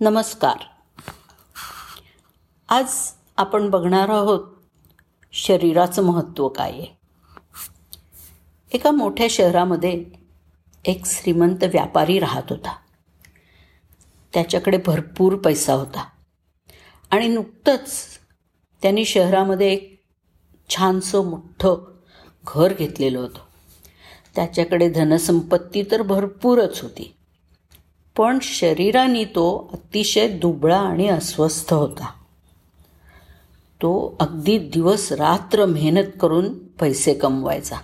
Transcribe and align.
नमस्कार. 0.00 0.56
आज 2.68 2.94
आपण 3.36 3.70
बघणार 3.70 4.08
आहोत 4.08 4.40
शरीराचं 5.32 6.02
महत्त्व 6.02 6.48
काय 6.48 6.70
आहे. 6.70 6.86
एका 8.72 8.90
मोठ्या 8.90 9.26
शहरामध्ये 9.30 10.04
एक 10.84 11.06
श्रीमंत 11.06 11.64
व्यापारी 11.64 12.18
राहत 12.18 12.42
होता. 12.50 12.76
त्याच्याकडे 14.34 14.78
भरपूर 14.86 15.36
पैसा 15.36 15.72
होता. 15.72 16.08
आणि 17.10 17.28
नुकतंच 17.28 18.06
त्यांनी 18.82 19.04
शहरामध्ये 19.04 19.72
एक 19.72 20.02
छानसं 20.68 21.24
मोठं 21.24 21.98
घर 22.46 22.72
घेतलेलं 22.72 23.18
होतं. 23.18 23.38
त्याच्याकडे 24.34 24.90
धनसंपत्ती 24.90 25.82
तर 25.82 26.02
भरपूरच 26.02 26.82
होती. 26.82 27.17
पण 28.18 28.38
शरीराने 28.42 29.24
तो 29.24 29.70
अतिशय 29.72 30.28
दुबळा 30.28 30.78
आणि 30.78 31.08
अस्वस्थ 31.08 31.72
होता. 31.72 32.06
तो 33.82 34.16
अगदी 34.20 34.58
दिवस 34.58 35.12
रात्र 35.12 35.66
मेहनत 35.66 36.06
करून 36.20 36.58
पैसे 36.58 37.14
कमवायचा. 37.14 37.76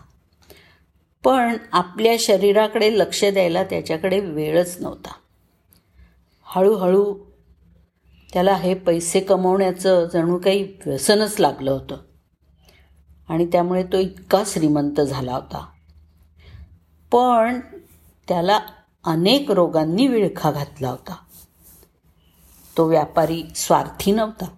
पण 1.24 1.56
आपल्या 1.72 2.16
शरीराकडे 2.18 2.98
लक्ष 2.98 3.24
द्यायला 3.24 3.64
त्याच्याकडे 3.64 4.20
वेळच 4.20 4.76
नव्हता. 4.80 5.12
हळूहळू 6.44 7.18
त्याला 8.32 8.54
हे 8.54 8.74
पैसे 8.74 9.20
कमवण्याचं 9.20 10.04
जणू 10.12 10.38
काही 10.38 10.68
व्यसनच 10.86 11.40
लागलं 11.40 11.70
होतं. 11.70 11.96
आणि 13.28 13.46
त्यामुळे 13.46 13.82
तो 13.82 13.98
इतका 13.98 14.42
श्रीमंत 14.46 15.00
झाला 15.00 15.34
होता. 15.34 15.66
पण 17.12 17.60
त्याला 18.28 18.60
अनेक 19.04 19.50
रोगांनी 19.50 20.06
विळखा 20.06 20.50
घातला 20.50 20.90
होता. 20.90 21.16
तो 22.76 22.88
व्यापारी 22.88 23.42
स्वार्थी 23.54 24.12
नव्हता. 24.12 24.56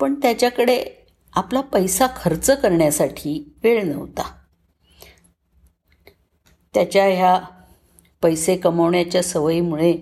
पण 0.00 0.14
त्याच्याकडे 0.14 0.84
आपला 1.32 1.60
पैसा 1.60 2.06
खर्च 2.16 2.50
करण्यासाठी 2.50 3.54
वेळ 3.64 3.84
नव्हता. 3.84 4.22
त्याच्या 6.74 7.06
ह्या 7.06 7.40
पैसे 8.22 8.56
कमवण्याच्या 8.56 9.22
सवयीमुळे 9.22 9.96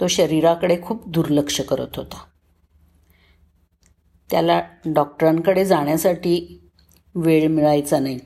तो 0.00 0.06
शरीराकडे 0.06 0.82
खूप 0.82 1.08
दुर्लक्ष 1.08 1.60
करत 1.60 1.88
होता. 1.96 2.24
त्याला 4.30 4.62
डॉक्टरांकडे 4.86 5.64
जाण्यासाठी 5.64 6.60
वेळ 7.14 7.48
मिळायचा 7.48 7.98
नाही. 7.98 8.18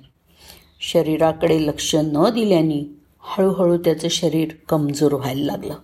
शरीराकडे 0.81 1.67
लक्ष 1.67 1.95
न 1.95 2.31
दिल्याने 2.35 2.98
हळूहळू 3.21 3.77
त्याचं 3.77 4.09
शरीर 4.09 4.49
कमजोर 4.69 5.13
व्हायला 5.13 5.45
लागलं. 5.45 5.75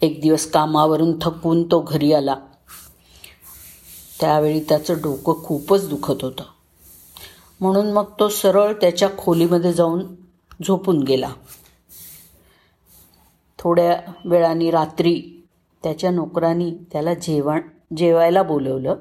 एक 0.00 0.20
दिवस 0.20 0.50
कामावरून 0.50 1.18
थकून 1.22 1.70
तो 1.70 1.80
घरी 1.80 2.12
आला. 2.12 2.36
त्यावेळी 4.20 4.60
त्याचं 4.60 4.94
डोकं 4.94 5.44
खूपच 5.44 5.88
दुखत 5.88 6.24
होतं. 6.24 6.42
म्हणून 7.60 7.92
मग 7.92 8.04
तो 8.20 8.28
सरळ 8.28 8.72
त्याच्या 8.72 9.08
खोलीमध्ये 9.18 9.72
जाऊन 9.72 10.14
झोपून 10.66 11.02
गेला. 11.02 11.32
थोड्या 13.58 14.12
वेळाने 14.24 14.70
रात्री 14.70 15.44
त्याच्या 15.82 16.10
नोकरांनी 16.10 16.72
त्याला 16.92 17.14
जेवण 17.14 17.60
जेवायला 17.96 18.42
बोलवलं. 18.42 18.96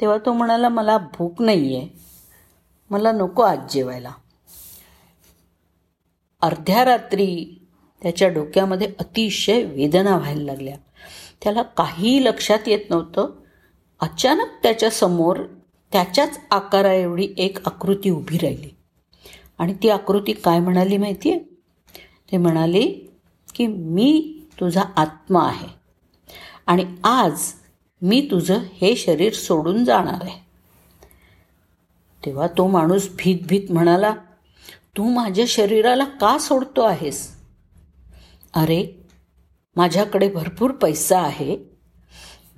तेव्हा 0.00 0.18
तो 0.18 0.32
म्हणाला 0.32 0.68
मला 0.68 0.98
भूक 0.98 1.42
नाही 1.42 1.76
आहे 1.76 1.88
मला 2.90 3.12
नको 3.12 3.42
आज 3.42 3.58
जेवायला. 3.70 4.12
अर्ध्या 6.42 6.84
रात्री 6.84 7.60
त्याच्या 8.02 8.28
डोक्यामध्ये 8.28 8.92
अतिशय 8.98 9.62
वेदना 9.62 10.16
व्हायला 10.16 10.42
लागल्या. 10.42 10.76
त्याला 11.44 11.62
काहीही 11.62 12.24
लक्षात 12.24 12.58
येत 12.66 12.90
नव्हतं. 12.90 13.30
अचानक 14.00 14.46
त्याच्यासमोर 14.62 15.42
त्याच्याच 15.92 16.40
आकारा 16.50 16.92
एवढी 16.92 17.28
एक 17.36 17.66
आकृती 17.66 18.10
उभी 18.10 18.38
राहिली. 18.38 18.76
आणि 19.58 19.74
ती 19.74 19.88
आकृती 19.88 20.32
काय 20.32 20.58
म्हणाली 20.58 20.96
माहिती 20.96 21.30
आहे 21.30 21.40
ते 22.32 22.36
म्हणाली 22.36 23.10
की 23.54 23.66
मी 23.66 24.40
तुझा 24.60 24.82
आत्मा 24.96 25.46
आहे. 25.46 25.68
आणि 26.66 26.86
आज 27.04 27.40
मी 28.02 28.28
तुझं 28.30 28.58
हे 28.72 28.96
शरीर 28.96 29.32
सोडून 29.32 29.84
जाणार 29.84 30.18
आहे. 30.20 30.46
तेव्हा 32.26 32.46
तो 32.46 32.66
माणूस 32.66 33.08
भीत 33.18 33.38
भीत 33.48 33.72
म्हणाला 33.72 34.14
तू 34.96 35.04
माझ्या 35.04 35.44
शरीराला 35.48 36.04
का 36.04 36.38
सोडतो 36.38 36.82
आहेस? 36.82 37.36
अरे 38.54 39.08
माझ्याकडे 39.76 40.28
भरपूर 40.28 40.70
पैसा 40.70 41.20
आहे. 41.20 41.58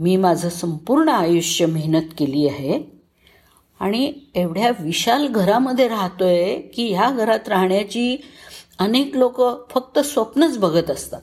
मी 0.01 0.17
माझं 0.17 0.49
संपूर्ण 0.49 1.09
आयुष्य 1.09 1.67
मेहनत 1.67 2.09
केली 2.19 2.49
आहे. 2.49 3.03
आणि 3.81 4.13
एवढ्या 4.35 4.71
विशाल 4.81 5.27
घरामध्ये 5.27 5.89
राहतोय 5.89 6.61
की 6.61 6.95
ह्या 6.95 7.11
घरात 7.11 7.49
राहण्याची 7.49 8.17
अनेक 8.79 9.17
लोक 9.17 9.71
फक्त 9.71 9.99
स्वप्नच 9.99 10.59
बघत 10.59 10.91
असतात. 10.91 11.23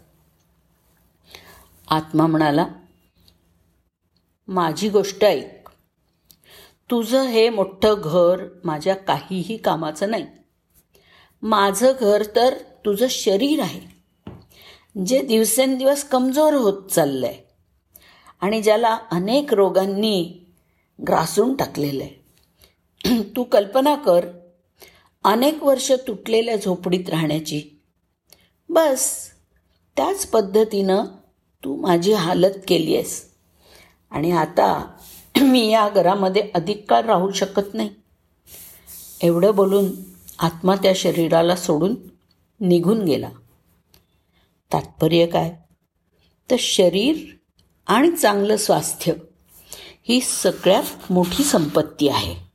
आत्मा 1.87 2.27
म्हणाला 2.27 2.65
माझी 4.47 4.89
गोष्ट 4.89 5.23
ऐक. 5.23 5.69
तुझं 6.91 7.21
हे 7.21 7.49
मोठं 7.49 7.95
घर 8.03 8.45
माझ्या 8.63 8.95
काहीही 8.95 9.57
कामाचं 9.57 10.09
नाही. 10.09 10.25
माझं 11.43 11.91
घर 11.99 12.23
तर 12.35 12.53
तुझं 12.85 13.07
शरीर 13.09 13.61
आहे. 13.61 13.79
जे 15.05 15.21
दिवसेंदिवस 15.21 16.03
कमजोर 16.03 16.53
होत 16.53 16.87
चाललं 16.91 17.27
आहे 17.27 17.37
आणि 18.41 18.61
ज्याला 18.61 18.97
अनेक 19.11 19.53
रोगांनी 19.53 20.45
ग्रासून 20.99 21.55
टाकलेलं 21.55 22.03
आहे 22.03 23.21
तू 23.35 23.43
कल्पना 23.43 23.95
कर 23.95 24.25
अनेक 25.23 25.63
वर्ष 25.63 25.91
तुटलेल्या 26.07 26.55
झोपडीत 26.55 27.09
राहण्याची. 27.09 27.61
बस 28.69 29.09
त्याच 29.97 30.25
पद्धतीनं 30.25 31.05
तू 31.63 31.75
माझी 31.75 32.13
हालत 32.13 32.59
केली 32.67 32.95
आहेस 32.95 33.21
आणि 34.11 34.31
आता 34.31 34.71
मी 35.41 35.67
या 35.69 35.87
घरामध्ये 35.89 36.49
अधिक 36.55 36.85
काळ 36.89 37.05
राहू 37.05 37.31
शकत 37.31 37.73
नाही. 37.73 37.89
एवढं 39.23 39.55
बोलून 39.55 39.91
आत्मा 40.39 40.75
त्या 40.75 40.93
शरीराला 40.95 41.55
सोडून 41.55 41.95
निघून 42.59 43.03
गेला. 43.03 43.29
तात्पर्य 44.73 45.25
काय? 45.25 45.55
तर 46.51 46.55
शरीर 46.59 47.15
आणि 47.87 48.11
चांगलं 48.11 48.57
स्वास्थ्य 48.57 49.13
ही 50.03 50.21
सगळ्यात 50.21 51.11
मोठी 51.11 51.43
संपत्ती 51.43 52.09
आहे. 52.09 52.48